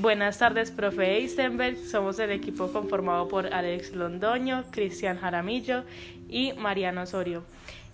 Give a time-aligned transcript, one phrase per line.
[0.00, 1.76] Buenas tardes, profe Eisenberg.
[1.76, 5.84] Somos el equipo conformado por Alex Londoño, Cristian Jaramillo
[6.26, 7.44] y Mariano Osorio.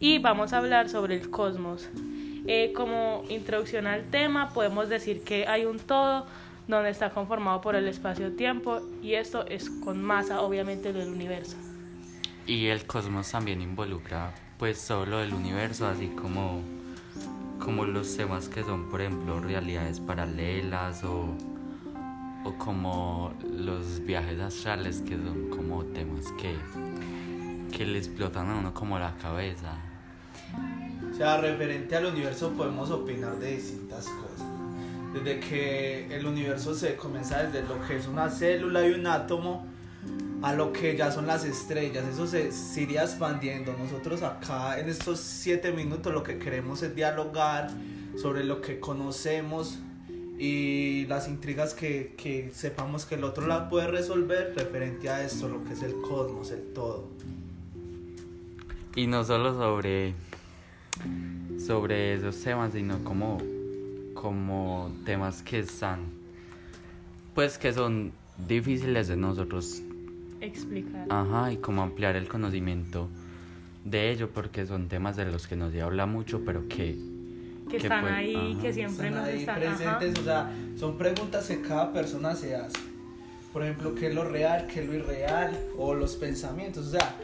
[0.00, 1.88] Y vamos a hablar sobre el cosmos.
[2.46, 6.26] Eh, como introducción al tema, podemos decir que hay un todo
[6.68, 11.56] donde está conformado por el espacio-tiempo y esto es con masa, obviamente, del universo.
[12.46, 16.60] Y el cosmos también involucra, pues, solo el universo, así como,
[17.58, 21.34] como los temas que son, por ejemplo, realidades paralelas o
[22.44, 26.54] o como los viajes astrales que son como temas que,
[27.76, 29.76] que le explotan a uno como la cabeza.
[31.10, 34.46] O sea, referente al universo podemos opinar de distintas cosas.
[35.14, 39.64] Desde que el universo se comienza desde lo que es una célula y un átomo
[40.42, 42.04] a lo que ya son las estrellas.
[42.06, 43.74] Eso se, se iría expandiendo.
[43.78, 47.70] Nosotros acá en estos siete minutos lo que queremos es dialogar
[48.20, 49.78] sobre lo que conocemos
[50.38, 55.48] y las intrigas que, que, sepamos que el otro lado puede resolver referente a esto,
[55.48, 57.08] lo que es el cosmos, el todo.
[58.96, 60.14] Y no solo sobre,
[61.64, 63.38] sobre esos temas, sino como,
[64.14, 66.00] como temas que están,
[67.34, 68.12] pues que son
[68.48, 69.82] difíciles de nosotros
[70.40, 71.06] explicar.
[71.10, 73.08] Ajá, y como ampliar el conocimiento
[73.84, 77.13] de ello, porque son temas de los que nos se habla mucho, pero que
[77.68, 82.34] que, están ahí, que siempre nos están presentes, o sea, son preguntas que cada persona
[82.34, 82.78] se hace.
[83.52, 85.56] Por ejemplo, ¿qué es lo real, qué es lo irreal?
[85.78, 87.14] O los pensamientos, o sea,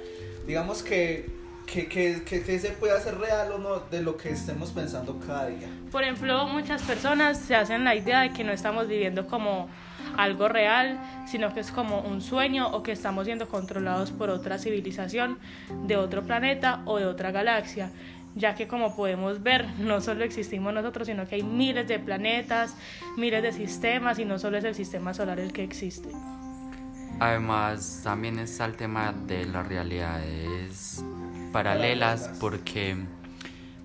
[0.47, 1.29] digamos que,
[1.67, 5.49] que, que, que, se puede hacer real o no de lo que estemos pensando cada
[5.49, 5.69] día.
[5.91, 9.69] Por ejemplo, muchas personas se hacen la idea de que no estamos viviendo como
[10.17, 14.59] algo real, sino que es como un sueño o que estamos siendo controlados por otra
[14.59, 15.39] civilización
[15.87, 17.91] de otro planeta o de otra galaxia
[18.35, 22.77] ya que como podemos ver, no solo existimos nosotros, sino que hay miles de planetas,
[23.17, 26.11] miles de sistemas y no solo es el sistema solar el que existe.
[27.19, 31.05] Además, también está el tema de las realidades
[31.53, 32.97] paralelas, porque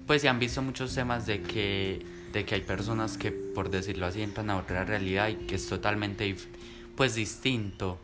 [0.07, 4.05] pues se han visto muchos temas de que, de que hay personas que, por decirlo
[4.05, 6.35] así, entran a otra realidad y que es totalmente
[6.95, 7.99] pues distinto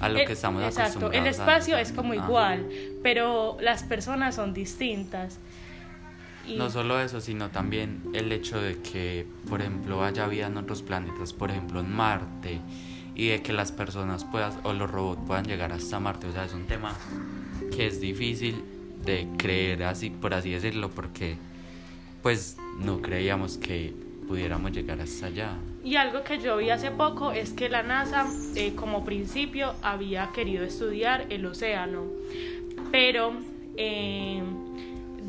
[0.00, 1.12] a lo que estamos exacto.
[1.12, 2.66] El espacio es como igual,
[3.02, 5.38] pero las personas son distintas.
[6.48, 10.82] No solo eso, sino también el hecho de que, por ejemplo, haya vida en otros
[10.82, 12.60] planetas, por ejemplo en Marte,
[13.14, 16.26] y de que las personas puedan, o los robots puedan llegar hasta Marte.
[16.26, 16.94] O sea, es un tema
[17.74, 18.64] que es difícil
[19.04, 21.36] de creer así, por así decirlo, porque
[22.22, 23.94] pues no creíamos que
[24.28, 25.56] pudiéramos llegar hasta allá.
[25.82, 30.30] Y algo que yo vi hace poco es que la NASA, eh, como principio, había
[30.32, 32.04] querido estudiar el océano,
[32.92, 33.32] pero
[33.76, 34.42] eh,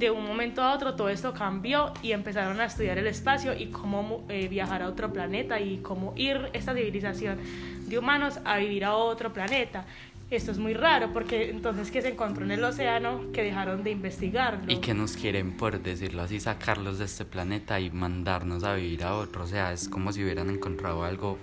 [0.02, 3.68] de un momento a otro todo esto cambió y empezaron a estudiar el espacio y
[3.68, 7.38] cómo eh, viajar a otro planeta y cómo ir esta civilización
[7.88, 9.86] de humanos a vivir a otro planeta.
[10.32, 13.92] Esto es muy raro porque entonces que se encontró en el océano que dejaron de
[13.92, 14.72] investigarlo.
[14.72, 19.04] Y que nos quieren, por decirlo así, sacarlos de este planeta y mandarnos a vivir
[19.04, 19.44] a otro.
[19.44, 21.38] O sea, es como si hubieran encontrado algo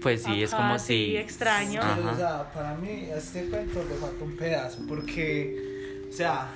[0.00, 1.16] pues sí, es como sí, si...
[1.16, 1.80] extraño.
[1.80, 6.48] o sea, para mí este cuento le falta un pedazo, porque, o sea,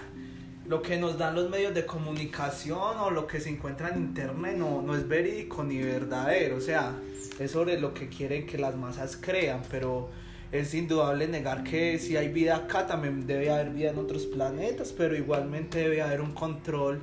[0.71, 4.57] lo que nos dan los medios de comunicación o lo que se encuentra en internet
[4.57, 6.95] no, no es verídico ni verdadero, o sea,
[7.41, 10.11] es sobre lo que quieren que las masas crean, pero
[10.53, 14.93] es indudable negar que si hay vida acá también debe haber vida en otros planetas,
[14.97, 17.03] pero igualmente debe haber un control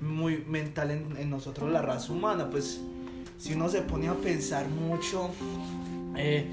[0.00, 2.80] muy mental en, en nosotros, la raza humana, pues
[3.38, 5.30] si uno se pone a pensar mucho,
[6.16, 6.48] eh,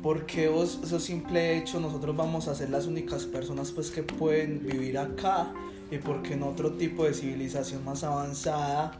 [0.00, 4.64] porque vos, eso simple hecho, nosotros vamos a ser las únicas personas pues que pueden
[4.64, 5.52] vivir acá
[5.90, 8.92] y porque en otro tipo de civilización más avanzada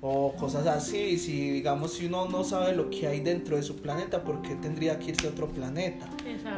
[0.00, 3.76] o cosas así, si digamos si uno no sabe lo que hay dentro de su
[3.76, 6.08] planeta, ¿por qué tendría que irse a otro planeta?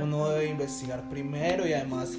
[0.01, 2.17] Uno debe investigar primero y además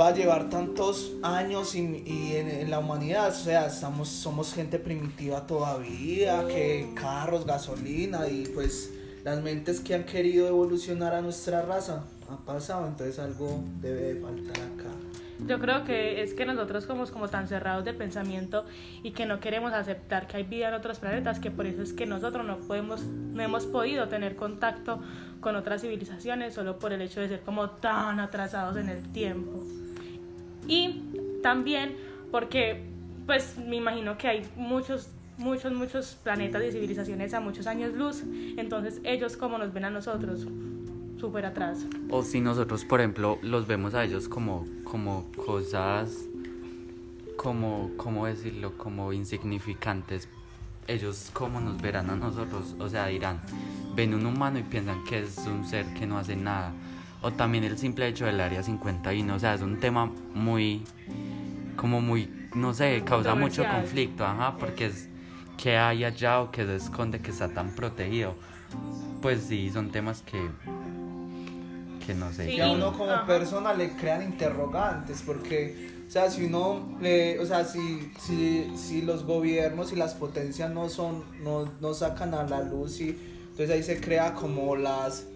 [0.00, 4.78] va a llevar tantos años y, y en, la humanidad, o sea, estamos, somos gente
[4.78, 8.90] primitiva todavía, que carros, gasolina y pues
[9.24, 14.20] las mentes que han querido evolucionar a nuestra raza han pasado, entonces algo debe de
[14.20, 14.81] faltar acá.
[15.46, 18.64] Yo creo que es que nosotros somos como tan cerrados de pensamiento
[19.02, 21.92] y que no queremos aceptar que hay vida en otros planetas, que por eso es
[21.92, 25.00] que nosotros no podemos, no hemos podido tener contacto
[25.40, 29.64] con otras civilizaciones solo por el hecho de ser como tan atrasados en el tiempo.
[30.68, 31.02] Y
[31.42, 31.96] también
[32.30, 32.84] porque,
[33.26, 38.22] pues me imagino que hay muchos muchos, muchos planetas y civilizaciones a muchos años luz,
[38.56, 40.46] entonces ellos como nos ven a nosotros,
[41.22, 41.86] súper atrás.
[42.10, 46.26] O si nosotros, por ejemplo, los vemos a ellos como, como cosas,
[47.36, 48.76] como, ¿cómo decirlo?
[48.76, 50.28] Como insignificantes
[50.88, 53.40] ellos cómo nos verán a nosotros, o sea, dirán,
[53.94, 56.72] ven un humano y piensan que es un ser que no hace nada.
[57.22, 60.82] O también el simple hecho del área 51, o sea, es un tema muy,
[61.76, 65.08] como muy, no sé, causa mucho conflicto, ajá, porque es
[65.56, 68.34] que hay allá o que se esconde que está tan protegido.
[69.20, 70.50] Pues sí, son temas que
[72.06, 72.52] que no sé.
[72.52, 77.46] Y a uno como persona le crean interrogantes, porque, o sea, si uno, le, o
[77.46, 82.44] sea, si, si, si los gobiernos y las potencias no son, no, no sacan a
[82.44, 83.16] la luz y
[83.50, 85.26] entonces ahí se crea como las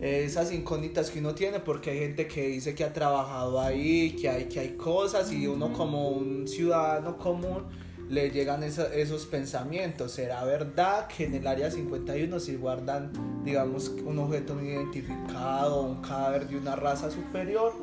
[0.00, 4.28] esas incógnitas que uno tiene porque hay gente que dice que ha trabajado ahí, que
[4.28, 7.64] hay, que hay cosas y uno como un ciudadano común
[8.08, 10.12] le llegan esos pensamientos.
[10.12, 13.10] ¿Será verdad que en el área 51 si guardan,
[13.44, 17.74] digamos, un objeto no identificado, un cadáver de una raza superior?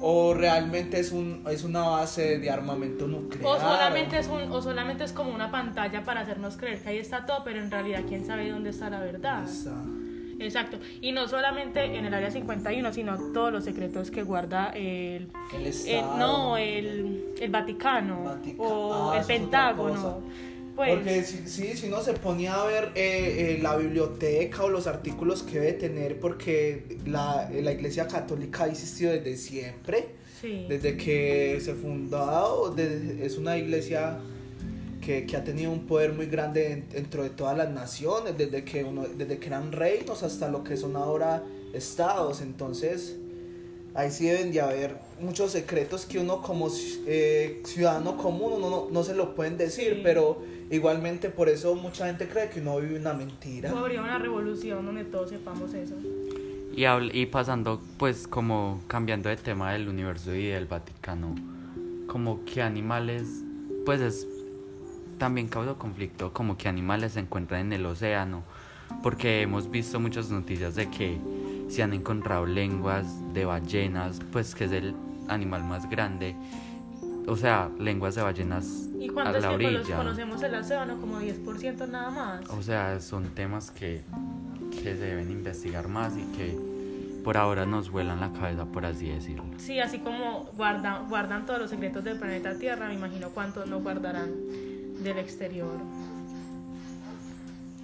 [0.00, 3.46] ¿O realmente es, un, es una base de armamento nuclear?
[3.46, 6.98] O solamente, es un, o solamente es como una pantalla para hacernos creer que ahí
[6.98, 9.46] está todo, pero en realidad quién sabe dónde está la verdad.
[10.38, 10.78] Exacto.
[11.00, 16.02] Y no solamente en el área 51, sino todos los secretos que guarda el, el,
[16.18, 20.22] no, el, el Vaticano o ah, el Pentágono.
[20.74, 24.68] Pues, Porque si, si, si, uno se ponía a ver eh, eh, la biblioteca o
[24.68, 30.08] los artículos que debe tener, porque la, la Iglesia Católica ha existido desde siempre,
[30.42, 34.18] desde que se fundó, es una iglesia
[35.00, 38.84] que, que, ha tenido un poder muy grande dentro de todas las naciones, desde que,
[38.84, 41.42] uno, desde que eran reinos hasta lo que son ahora
[41.72, 42.42] estados.
[42.42, 43.16] Entonces,
[43.94, 46.68] ahí sí deben de haber muchos secretos que uno como
[47.06, 52.06] eh, ciudadano común uno no, no, se lo pueden decir, pero igualmente por eso mucha
[52.06, 53.70] gente cree que uno vive una mentira.
[53.70, 55.94] habría una revolución donde todos sepamos eso.
[56.76, 56.84] Y,
[57.18, 61.34] y pasando, pues, como cambiando de tema del universo y del Vaticano,
[62.08, 63.28] como que animales,
[63.84, 64.26] pues es
[65.18, 68.42] también causa conflicto como que animales se encuentran en el océano,
[69.02, 71.16] porque hemos visto muchas noticias de que
[71.68, 74.94] se han encontrado lenguas de ballenas, pues que es el
[75.28, 76.36] animal más grande,
[77.26, 79.80] o sea, lenguas de ballenas ¿Y a la orilla.
[79.80, 81.00] ¿Y conocemos el océano?
[81.00, 82.50] Como 10% nada más.
[82.50, 84.02] O sea, son temas que,
[84.70, 86.58] que se deben investigar más y que
[87.24, 89.44] por ahora nos vuelan la cabeza, por así decirlo.
[89.56, 93.80] Sí, así como guardan, guardan todos los secretos del planeta Tierra, me imagino cuántos no
[93.80, 94.30] guardarán
[95.02, 95.78] del exterior.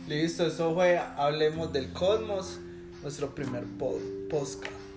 [0.06, 2.60] Listo, eso fue Hablemos del Cosmos,
[3.02, 4.89] nuestro primer podcast.